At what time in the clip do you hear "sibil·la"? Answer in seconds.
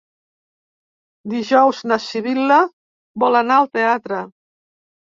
2.09-2.59